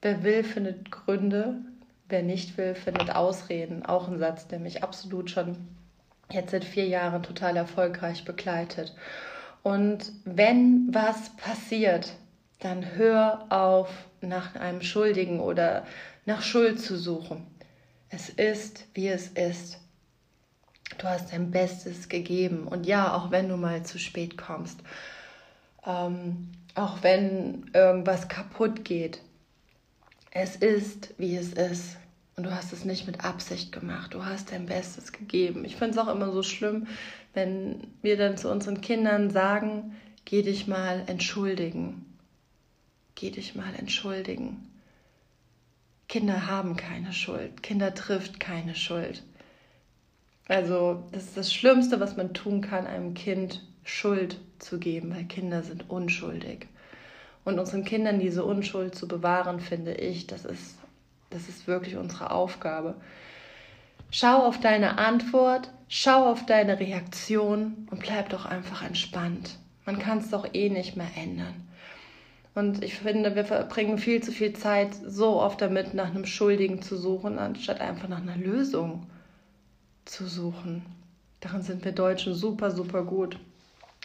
Wer 0.00 0.22
will, 0.22 0.44
findet 0.44 0.90
Gründe. 0.90 1.56
Wer 2.08 2.22
nicht 2.22 2.56
will, 2.56 2.74
findet 2.74 3.14
Ausreden. 3.14 3.84
Auch 3.84 4.08
ein 4.08 4.18
Satz, 4.18 4.46
der 4.46 4.58
mich 4.58 4.82
absolut 4.82 5.30
schon 5.30 5.56
jetzt 6.30 6.52
seit 6.52 6.64
vier 6.64 6.86
Jahren 6.86 7.22
total 7.22 7.56
erfolgreich 7.56 8.24
begleitet. 8.24 8.94
Und 9.62 10.12
wenn 10.24 10.88
was 10.92 11.36
passiert, 11.36 12.12
dann 12.60 12.94
hör 12.94 13.46
auf, 13.50 13.90
nach 14.20 14.54
einem 14.54 14.82
Schuldigen 14.82 15.40
oder 15.40 15.86
nach 16.26 16.42
Schuld 16.42 16.80
zu 16.80 16.96
suchen. 16.96 17.46
Es 18.10 18.28
ist, 18.28 18.86
wie 18.94 19.08
es 19.08 19.28
ist. 19.28 19.78
Du 20.98 21.08
hast 21.08 21.32
dein 21.32 21.50
Bestes 21.50 22.08
gegeben. 22.08 22.68
Und 22.68 22.86
ja, 22.86 23.14
auch 23.14 23.30
wenn 23.30 23.48
du 23.48 23.56
mal 23.56 23.82
zu 23.84 23.98
spät 23.98 24.36
kommst 24.36 24.80
ähm, 25.86 26.48
auch 26.74 27.02
wenn 27.02 27.70
irgendwas 27.74 28.28
kaputt 28.28 28.84
geht. 28.84 29.20
Es 30.30 30.56
ist, 30.56 31.14
wie 31.18 31.36
es 31.36 31.52
ist. 31.52 31.96
Und 32.36 32.44
du 32.44 32.54
hast 32.54 32.72
es 32.72 32.84
nicht 32.84 33.06
mit 33.06 33.24
Absicht 33.24 33.72
gemacht. 33.72 34.14
Du 34.14 34.24
hast 34.24 34.52
dein 34.52 34.66
Bestes 34.66 35.12
gegeben. 35.12 35.64
Ich 35.64 35.76
finde 35.76 35.92
es 35.92 35.98
auch 35.98 36.12
immer 36.12 36.32
so 36.32 36.42
schlimm, 36.42 36.86
wenn 37.34 37.88
wir 38.02 38.16
dann 38.16 38.38
zu 38.38 38.50
unseren 38.50 38.80
Kindern 38.80 39.30
sagen, 39.30 39.96
geh 40.24 40.42
dich 40.42 40.66
mal 40.66 41.04
entschuldigen. 41.06 42.06
Geh 43.14 43.30
dich 43.30 43.54
mal 43.54 43.74
entschuldigen. 43.76 44.66
Kinder 46.08 46.46
haben 46.46 46.76
keine 46.76 47.12
Schuld. 47.12 47.62
Kinder 47.62 47.94
trifft 47.94 48.40
keine 48.40 48.74
Schuld. 48.74 49.22
Also 50.48 51.04
das 51.12 51.24
ist 51.24 51.36
das 51.36 51.52
Schlimmste, 51.52 52.00
was 52.00 52.16
man 52.16 52.34
tun 52.34 52.60
kann, 52.60 52.86
einem 52.86 53.14
Kind 53.14 53.62
Schuld 53.84 54.38
zu 54.58 54.78
geben, 54.78 55.14
weil 55.14 55.24
Kinder 55.24 55.62
sind 55.62 55.88
unschuldig. 55.88 56.68
Und 57.44 57.58
unseren 57.58 57.84
Kindern 57.84 58.20
diese 58.20 58.44
Unschuld 58.44 58.94
zu 58.94 59.08
bewahren, 59.08 59.60
finde 59.60 59.94
ich, 59.94 60.26
das 60.26 60.44
ist, 60.44 60.76
das 61.30 61.48
ist 61.48 61.66
wirklich 61.66 61.96
unsere 61.96 62.30
Aufgabe. 62.30 62.94
Schau 64.10 64.44
auf 64.44 64.60
deine 64.60 64.98
Antwort, 64.98 65.70
schau 65.88 66.30
auf 66.30 66.44
deine 66.44 66.78
Reaktion 66.80 67.88
und 67.90 68.00
bleib 68.00 68.28
doch 68.28 68.44
einfach 68.44 68.82
entspannt. 68.82 69.58
Man 69.86 69.98
kann 69.98 70.18
es 70.18 70.30
doch 70.30 70.48
eh 70.52 70.68
nicht 70.68 70.96
mehr 70.96 71.10
ändern. 71.16 71.54
Und 72.54 72.82
ich 72.82 72.96
finde, 72.96 73.36
wir 73.36 73.44
verbringen 73.44 73.98
viel 73.98 74.22
zu 74.22 74.32
viel 74.32 74.52
Zeit 74.52 74.94
so 75.06 75.40
oft 75.40 75.62
damit, 75.62 75.94
nach 75.94 76.10
einem 76.10 76.26
Schuldigen 76.26 76.82
zu 76.82 76.96
suchen, 76.96 77.38
anstatt 77.38 77.80
einfach 77.80 78.08
nach 78.08 78.20
einer 78.20 78.36
Lösung 78.36 79.06
zu 80.04 80.26
suchen. 80.26 80.84
Darin 81.40 81.62
sind 81.62 81.84
wir 81.84 81.92
Deutschen 81.92 82.34
super, 82.34 82.70
super 82.72 83.04
gut. 83.04 83.38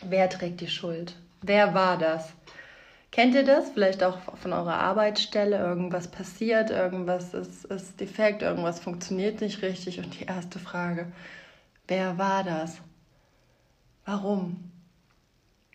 Wer 0.03 0.29
trägt 0.29 0.61
die 0.61 0.67
Schuld? 0.67 1.15
Wer 1.41 1.73
war 1.73 1.97
das? 1.97 2.33
Kennt 3.11 3.33
ihr 3.33 3.45
das? 3.45 3.69
Vielleicht 3.69 4.03
auch 4.03 4.17
von 4.37 4.51
eurer 4.51 4.77
Arbeitsstelle. 4.77 5.57
Irgendwas 5.57 6.09
passiert, 6.09 6.69
irgendwas 6.69 7.33
ist, 7.33 7.65
ist 7.65 7.99
defekt, 7.99 8.41
irgendwas 8.41 8.79
funktioniert 8.79 9.39
nicht 9.39 9.61
richtig. 9.61 9.99
Und 9.99 10.19
die 10.19 10.25
erste 10.25 10.59
Frage, 10.59 11.11
wer 11.87 12.17
war 12.17 12.43
das? 12.43 12.81
Warum? 14.05 14.69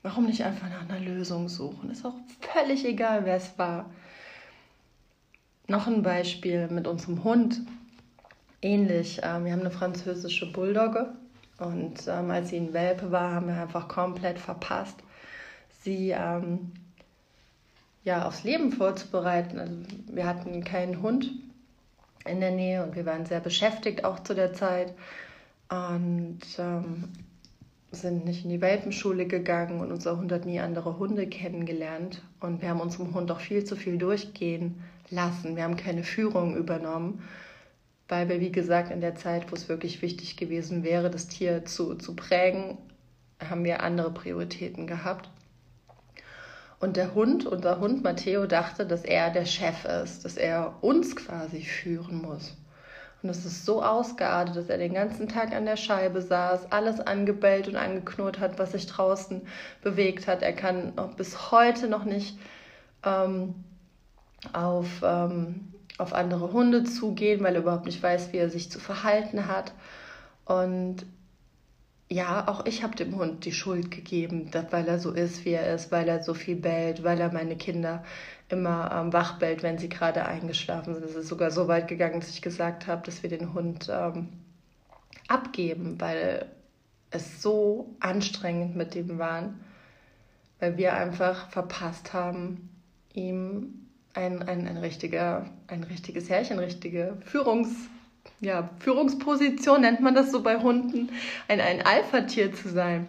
Warum 0.03 0.27
nicht 0.27 0.45
einfach 0.45 0.69
nach 0.69 0.89
einer 0.89 1.01
Lösung 1.01 1.49
suchen? 1.49 1.91
Ist 1.91 2.05
auch 2.05 2.15
völlig 2.41 2.85
egal, 2.85 3.25
wer 3.25 3.37
es 3.37 3.59
war. 3.59 3.91
Noch 5.67 5.87
ein 5.87 6.03
Beispiel 6.03 6.69
mit 6.69 6.87
unserem 6.87 7.25
Hund. 7.25 7.63
Ähnlich. 8.61 9.21
Ähm, 9.23 9.47
wir 9.47 9.53
haben 9.53 9.61
eine 9.61 9.71
französische 9.71 10.53
Bulldogge 10.53 11.15
und 11.61 12.09
ähm, 12.09 12.31
als 12.31 12.51
sie 12.51 12.57
in 12.57 12.73
Welpe 12.73 13.13
war, 13.13 13.35
haben 13.35 13.49
wir 13.49 13.61
einfach 13.61 13.89
komplett 13.89 14.39
verpasst, 14.39 14.97
sie 15.83 16.11
ähm, 16.11 16.73
ja, 18.03 18.27
aufs 18.27 18.45
Leben 18.45 18.73
vorzubereiten. 18.73 19.59
Also 19.59 19.75
wir 20.09 20.27
hatten 20.27 20.65
keinen 20.65 21.03
Hund 21.03 21.31
in 22.27 22.41
der 22.41 22.51
Nähe 22.51 22.83
und 22.83 22.97
wir 22.97 23.07
waren 23.07 23.27
sehr 23.27 23.41
beschäftigt 23.41 24.05
auch 24.05 24.21
zu 24.21 24.35
der 24.35 24.55
Zeit 24.55 24.95
und 25.69 26.41
ähm, 26.59 27.05
sind 27.93 28.25
nicht 28.25 28.45
in 28.45 28.51
die 28.51 28.61
Welpenschule 28.61 29.27
gegangen 29.27 29.81
und 29.81 29.93
unser 29.93 30.17
Hund 30.17 30.33
hat 30.33 30.47
nie 30.47 30.61
andere 30.61 30.99
Hunde 30.99 31.27
kennengelernt 31.27 32.23
und 32.41 32.63
wir 32.63 32.71
haben 32.71 32.81
unserem 32.81 33.15
Hund 33.15 33.31
auch 33.31 33.41
viel 33.41 33.65
zu 33.65 33.77
viel 33.77 33.99
durchgehen 33.99 34.83
lassen. 35.11 35.57
Wir 35.57 35.65
haben 35.65 35.77
keine 35.77 36.05
Führung 36.05 36.57
übernommen 36.57 37.23
weil 38.11 38.29
wir, 38.29 38.41
wie 38.41 38.53
gesagt, 38.53 38.91
in 38.91 39.01
der 39.01 39.15
Zeit, 39.15 39.51
wo 39.51 39.55
es 39.55 39.69
wirklich 39.69 40.03
wichtig 40.03 40.37
gewesen 40.37 40.83
wäre, 40.83 41.11
das 41.11 41.29
Tier 41.29 41.65
zu, 41.65 41.95
zu 41.95 42.15
prägen, 42.17 42.77
haben 43.41 43.65
wir 43.65 43.83
andere 43.83 44.11
Prioritäten 44.11 44.87
gehabt. 44.87 45.31
Und 46.81 46.97
der 46.97 47.15
Hund, 47.15 47.47
unser 47.47 47.79
Hund 47.79 48.03
Matteo, 48.03 48.47
dachte, 48.47 48.87
dass 48.87 49.05
er 49.05 49.31
der 49.31 49.45
Chef 49.45 49.85
ist, 49.85 50.25
dass 50.25 50.37
er 50.37 50.83
uns 50.83 51.15
quasi 51.15 51.63
führen 51.63 52.23
muss. 52.23 52.57
Und 53.23 53.29
es 53.29 53.45
ist 53.45 53.67
so 53.67 53.83
ausgeartet, 53.83 54.57
dass 54.57 54.71
er 54.71 54.79
den 54.79 54.95
ganzen 54.95 55.29
Tag 55.29 55.53
an 55.53 55.67
der 55.67 55.77
Scheibe 55.77 56.23
saß, 56.23 56.73
alles 56.73 57.01
angebellt 57.01 57.69
und 57.69 57.77
angeknurrt 57.77 58.41
hat, 58.41 58.59
was 58.59 58.73
sich 58.73 58.87
draußen 58.87 59.43
bewegt 59.83 60.27
hat. 60.27 60.43
Er 60.43 60.55
kann 60.55 60.95
bis 61.17 61.51
heute 61.51 61.87
noch 61.87 62.05
nicht 62.05 62.39
ähm, 63.05 63.55
auf 64.55 65.03
ähm, 65.03 65.75
auf 66.01 66.13
andere 66.13 66.53
Hunde 66.53 66.85
zugehen, 66.85 67.43
weil 67.43 67.55
er 67.55 67.63
überhaupt 67.63 67.87
nicht 67.87 68.03
weiß, 68.03 68.33
wie 68.33 68.39
er 68.39 68.51
sich 68.51 68.71
zu 68.71 68.81
verhalten 68.81 69.47
hat. 69.47 69.73
Und 70.45 71.07
ja, 72.09 72.49
auch 72.49 72.67
ich 72.67 72.83
habe 72.83 72.97
dem 72.97 73.17
Hund 73.17 73.45
die 73.45 73.53
Schuld 73.53 73.91
gegeben, 73.93 74.51
weil 74.71 74.89
er 74.89 74.99
so 74.99 75.13
ist, 75.13 75.45
wie 75.45 75.53
er 75.53 75.73
ist, 75.75 75.93
weil 75.93 76.09
er 76.09 76.23
so 76.23 76.35
viel 76.35 76.57
bellt, 76.57 77.05
weil 77.05 77.21
er 77.21 77.33
meine 77.33 77.57
Kinder 77.57 78.03
immer 78.49 78.91
ähm, 78.93 79.13
wach 79.13 79.39
bellt, 79.39 79.63
wenn 79.63 79.79
sie 79.79 79.89
gerade 79.89 80.27
eingeschlafen 80.27 80.95
sind. 80.95 81.05
Es 81.05 81.15
ist 81.15 81.29
sogar 81.29 81.53
so 81.53 81.69
weit 81.69 81.87
gegangen, 81.87 82.19
dass 82.19 82.31
ich 82.31 82.43
gesagt 82.43 82.89
habe, 82.89 83.03
dass 83.07 83.23
wir 83.23 83.31
den 83.31 83.55
Hund 83.55 83.89
ähm, 83.93 84.29
abgeben, 85.29 86.01
weil 86.01 86.47
es 87.11 87.43
so 87.43 87.95
anstrengend 88.01 88.75
mit 88.75 88.95
dem 88.95 89.19
war, 89.19 89.55
weil 90.59 90.77
wir 90.77 90.95
einfach 90.95 91.49
verpasst 91.51 92.13
haben, 92.13 92.71
ihm 93.15 93.90
ein, 94.15 94.43
ein, 94.43 94.67
ein, 94.67 94.77
richtiger, 94.77 95.47
ein 95.69 95.85
richtiges 95.85 96.29
Herrchen, 96.29 96.59
richtige 96.59 97.17
Führungs, 97.25 97.69
ja, 98.41 98.71
Führungsposition, 98.81 99.83
nennt 99.83 100.01
man 100.01 100.15
das 100.15 100.33
so 100.33 100.43
bei 100.43 100.59
Hunden, 100.59 101.11
ein, 101.49 101.61
ein 101.61 101.83
Alpha-Tier 101.83 102.53
zu 102.53 102.69
sein. 102.69 103.09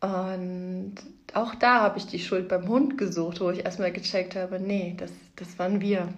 Und 0.00 0.94
auch 1.34 1.54
da 1.56 1.80
habe 1.82 1.98
ich 1.98 2.06
die 2.06 2.20
Schuld 2.20 2.48
beim 2.48 2.68
Hund 2.68 2.96
gesucht, 2.98 3.40
wo 3.40 3.50
ich 3.50 3.64
erstmal 3.64 3.92
gecheckt 3.92 4.36
habe, 4.36 4.60
nee, 4.60 4.94
das, 4.96 5.12
das 5.36 5.58
waren 5.58 5.80
wir. 5.80 6.08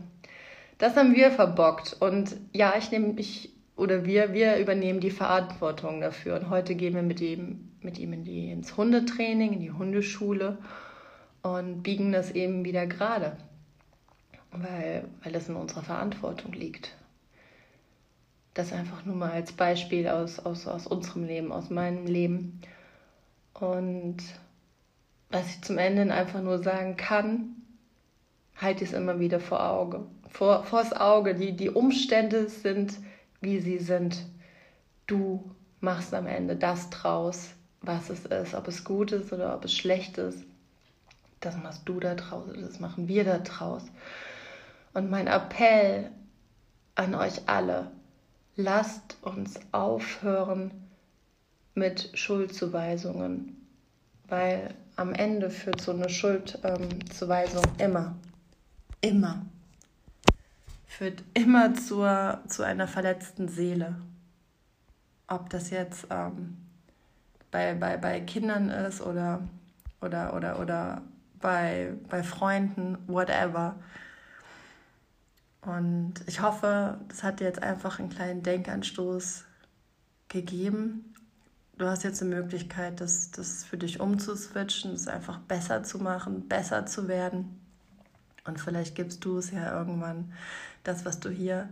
Das 0.78 0.96
haben 0.96 1.14
wir 1.14 1.30
verbockt. 1.30 1.96
Und 2.00 2.36
ja, 2.52 2.74
ich 2.78 2.90
nehme 2.90 3.08
mich 3.14 3.50
oder 3.76 4.04
wir, 4.04 4.34
wir 4.34 4.58
übernehmen 4.58 5.00
die 5.00 5.10
Verantwortung 5.10 6.00
dafür. 6.02 6.36
Und 6.36 6.50
heute 6.50 6.74
gehen 6.74 6.94
wir 6.94 7.02
mit 7.02 7.20
ihm, 7.20 7.70
mit 7.80 7.98
ihm 7.98 8.12
in 8.12 8.24
die, 8.24 8.50
ins 8.50 8.76
Hundetraining, 8.76 9.54
in 9.54 9.60
die 9.60 9.72
Hundeschule 9.72 10.58
und 11.42 11.82
biegen 11.82 12.12
das 12.12 12.30
eben 12.30 12.64
wieder 12.64 12.86
gerade, 12.86 13.36
weil, 14.52 15.08
weil 15.22 15.32
das 15.32 15.48
in 15.48 15.56
unserer 15.56 15.82
Verantwortung 15.82 16.52
liegt. 16.52 16.94
Das 18.54 18.72
einfach 18.72 19.04
nur 19.04 19.16
mal 19.16 19.30
als 19.30 19.52
Beispiel 19.52 20.08
aus, 20.08 20.38
aus, 20.40 20.66
aus 20.66 20.86
unserem 20.86 21.24
Leben, 21.24 21.52
aus 21.52 21.70
meinem 21.70 22.06
Leben. 22.06 22.60
Und 23.54 24.18
was 25.30 25.46
ich 25.48 25.62
zum 25.62 25.78
Ende 25.78 26.12
einfach 26.12 26.42
nur 26.42 26.62
sagen 26.62 26.96
kann, 26.96 27.56
halte 28.56 28.84
es 28.84 28.92
immer 28.92 29.20
wieder 29.20 29.40
vor 29.40 29.64
Auge, 29.64 30.04
vor 30.28 30.64
vors 30.64 30.92
Auge. 30.92 31.34
Die, 31.34 31.56
die 31.56 31.70
Umstände 31.70 32.48
sind, 32.48 32.98
wie 33.40 33.60
sie 33.60 33.78
sind. 33.78 34.26
Du 35.06 35.50
machst 35.80 36.12
am 36.12 36.26
Ende 36.26 36.56
das 36.56 36.90
draus, 36.90 37.50
was 37.80 38.10
es 38.10 38.26
ist, 38.26 38.54
ob 38.54 38.68
es 38.68 38.84
gut 38.84 39.12
ist 39.12 39.32
oder 39.32 39.54
ob 39.54 39.64
es 39.64 39.74
schlecht 39.74 40.18
ist. 40.18 40.44
Das 41.40 41.56
machst 41.56 41.82
du 41.86 42.00
da 42.00 42.14
draus, 42.14 42.44
das 42.54 42.80
machen 42.80 43.08
wir 43.08 43.24
da 43.24 43.38
draus. 43.38 43.82
Und 44.92 45.10
mein 45.10 45.26
Appell 45.26 46.10
an 46.94 47.14
euch 47.14 47.48
alle, 47.48 47.90
lasst 48.56 49.16
uns 49.22 49.58
aufhören 49.72 50.70
mit 51.74 52.10
Schuldzuweisungen, 52.14 53.56
weil 54.28 54.74
am 54.96 55.14
Ende 55.14 55.48
führt 55.48 55.80
so 55.80 55.92
eine 55.92 56.10
Schuldzuweisung 56.10 57.64
ähm, 57.64 57.86
immer, 57.86 58.14
immer, 59.00 59.46
führt 60.86 61.22
immer 61.32 61.74
zur, 61.74 62.40
zu 62.48 62.64
einer 62.64 62.86
verletzten 62.86 63.48
Seele. 63.48 63.96
Ob 65.26 65.48
das 65.48 65.70
jetzt 65.70 66.06
ähm, 66.10 66.58
bei, 67.50 67.74
bei, 67.74 67.96
bei 67.96 68.20
Kindern 68.20 68.68
ist 68.68 69.00
oder, 69.00 69.40
oder, 70.02 70.34
oder, 70.34 70.58
oder 70.58 71.02
bei, 71.40 71.94
bei 72.08 72.22
Freunden, 72.22 72.98
whatever. 73.06 73.76
Und 75.62 76.14
ich 76.26 76.40
hoffe, 76.40 76.98
das 77.08 77.22
hat 77.22 77.40
dir 77.40 77.44
jetzt 77.44 77.62
einfach 77.62 77.98
einen 77.98 78.08
kleinen 78.08 78.42
Denkanstoß 78.42 79.44
gegeben. 80.28 81.14
Du 81.76 81.86
hast 81.86 82.02
jetzt 82.02 82.20
die 82.20 82.26
Möglichkeit, 82.26 83.00
das, 83.00 83.30
das 83.30 83.64
für 83.64 83.78
dich 83.78 84.00
umzuswitchen, 84.00 84.92
es 84.92 85.08
einfach 85.08 85.38
besser 85.38 85.82
zu 85.82 85.98
machen, 85.98 86.48
besser 86.48 86.86
zu 86.86 87.08
werden. 87.08 87.58
Und 88.44 88.58
vielleicht 88.58 88.94
gibst 88.94 89.24
du 89.24 89.38
es 89.38 89.50
ja 89.50 89.78
irgendwann, 89.78 90.32
das, 90.84 91.04
was 91.04 91.20
du 91.20 91.28
hier 91.28 91.68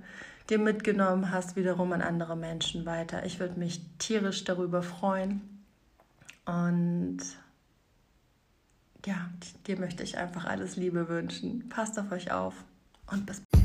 dir 0.51 0.59
mitgenommen 0.59 1.31
hast, 1.31 1.57
wiederum 1.57 1.93
an 1.93 2.03
andere 2.03 2.37
Menschen 2.37 2.87
weiter. 2.87 3.25
Ich 3.27 3.39
würde 3.41 3.59
mich 3.59 3.83
tierisch 3.99 4.45
darüber 4.45 4.83
freuen. 4.83 5.43
Und 6.47 7.19
ja, 9.07 9.31
dir 9.67 9.79
möchte 9.79 10.03
ich 10.03 10.19
einfach 10.19 10.45
alles 10.45 10.77
Liebe 10.77 11.09
wünschen. 11.09 11.69
Passt 11.69 11.99
auf 11.99 12.11
euch 12.13 12.33
auf 12.33 12.55
und 13.11 13.27
bis 13.27 13.41
bald. 13.41 13.65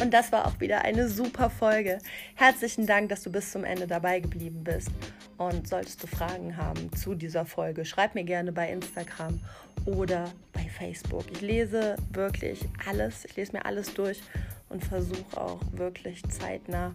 Und 0.00 0.14
das 0.14 0.30
war 0.30 0.46
auch 0.46 0.60
wieder 0.60 0.82
eine 0.82 1.08
super 1.08 1.50
Folge. 1.50 1.98
Herzlichen 2.36 2.86
Dank, 2.86 3.08
dass 3.08 3.24
du 3.24 3.32
bis 3.32 3.50
zum 3.50 3.64
Ende 3.64 3.88
dabei 3.88 4.20
geblieben 4.20 4.62
bist. 4.62 4.90
Und 5.38 5.68
solltest 5.68 6.02
du 6.02 6.06
Fragen 6.06 6.56
haben 6.56 6.92
zu 6.92 7.14
dieser 7.14 7.44
Folge, 7.44 7.84
schreib 7.84 8.14
mir 8.14 8.24
gerne 8.24 8.52
bei 8.52 8.70
Instagram 8.70 9.40
oder 9.86 10.30
bei 10.52 10.68
Facebook. 10.68 11.24
Ich 11.32 11.40
lese 11.40 11.96
wirklich 12.12 12.60
alles, 12.88 13.24
ich 13.24 13.36
lese 13.36 13.52
mir 13.52 13.64
alles 13.64 13.92
durch 13.94 14.20
und 14.68 14.84
versuche 14.84 15.40
auch 15.40 15.60
wirklich 15.72 16.22
zeitnah 16.28 16.94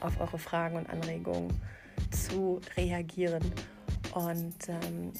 auf 0.00 0.20
eure 0.20 0.38
Fragen 0.38 0.76
und 0.76 0.88
Anregungen 0.90 1.52
zu 2.10 2.60
reagieren. 2.76 3.52
Und 4.14 4.68
ähm, 4.68 5.12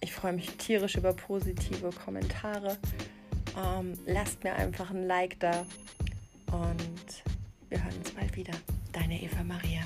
ich 0.00 0.12
freue 0.12 0.32
mich 0.32 0.50
tierisch 0.56 0.96
über 0.96 1.12
positive 1.12 1.90
Kommentare. 2.04 2.78
Ähm, 3.56 3.94
lasst 4.06 4.44
mir 4.44 4.54
einfach 4.54 4.90
ein 4.90 5.06
Like 5.06 5.40
da 5.40 5.66
und 6.52 7.22
wir 7.68 7.82
hören 7.82 7.96
uns 7.98 8.12
bald 8.12 8.36
wieder. 8.36 8.54
Deine 8.92 9.20
Eva 9.20 9.42
Maria. 9.42 9.82